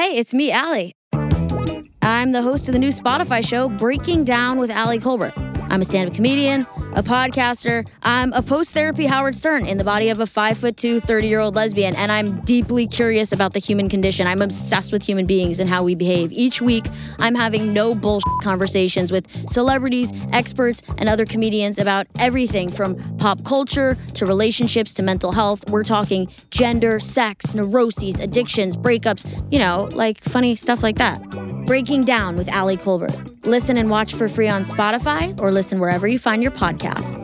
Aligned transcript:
Hey, 0.00 0.16
it's 0.16 0.32
me, 0.32 0.52
Ali. 0.52 0.94
I'm 2.02 2.30
the 2.30 2.40
host 2.40 2.68
of 2.68 2.72
the 2.72 2.78
new 2.78 2.90
Spotify 2.90 3.44
show, 3.44 3.68
Breaking 3.68 4.22
Down 4.22 4.56
with 4.56 4.70
Ali 4.70 5.00
Kolbert. 5.00 5.47
I'm 5.78 5.82
a 5.82 5.84
stand 5.84 6.10
up 6.10 6.16
comedian, 6.16 6.62
a 6.96 7.04
podcaster. 7.04 7.88
I'm 8.02 8.32
a 8.32 8.42
post 8.42 8.72
therapy 8.72 9.06
Howard 9.06 9.36
Stern 9.36 9.64
in 9.64 9.78
the 9.78 9.84
body 9.84 10.08
of 10.08 10.18
a 10.18 10.26
5 10.26 10.58
foot 10.58 10.76
2, 10.76 10.98
30 10.98 11.28
year 11.28 11.38
old 11.38 11.54
lesbian, 11.54 11.94
and 11.94 12.10
I'm 12.10 12.40
deeply 12.40 12.88
curious 12.88 13.30
about 13.30 13.52
the 13.52 13.60
human 13.60 13.88
condition. 13.88 14.26
I'm 14.26 14.42
obsessed 14.42 14.90
with 14.90 15.04
human 15.04 15.24
beings 15.24 15.60
and 15.60 15.70
how 15.70 15.84
we 15.84 15.94
behave. 15.94 16.32
Each 16.32 16.60
week, 16.60 16.86
I'm 17.20 17.36
having 17.36 17.72
no 17.72 17.94
bullshit 17.94 18.26
conversations 18.42 19.12
with 19.12 19.28
celebrities, 19.48 20.12
experts, 20.32 20.82
and 20.96 21.08
other 21.08 21.24
comedians 21.24 21.78
about 21.78 22.08
everything 22.18 22.72
from 22.72 22.96
pop 23.18 23.44
culture 23.44 23.96
to 24.14 24.26
relationships 24.26 24.92
to 24.94 25.04
mental 25.04 25.30
health. 25.30 25.70
We're 25.70 25.84
talking 25.84 26.28
gender, 26.50 26.98
sex, 26.98 27.54
neuroses, 27.54 28.18
addictions, 28.18 28.76
breakups, 28.76 29.24
you 29.52 29.60
know, 29.60 29.88
like 29.92 30.24
funny 30.24 30.56
stuff 30.56 30.82
like 30.82 30.98
that. 30.98 31.22
Breaking 31.68 32.02
Down 32.02 32.36
with 32.36 32.50
Ali 32.50 32.78
Kolbert. 32.78 33.44
Listen 33.44 33.76
and 33.76 33.90
watch 33.90 34.14
for 34.14 34.26
free 34.26 34.48
on 34.48 34.64
Spotify 34.64 35.38
or 35.38 35.52
listen 35.52 35.80
wherever 35.80 36.08
you 36.08 36.18
find 36.18 36.42
your 36.42 36.50
podcasts. 36.50 37.17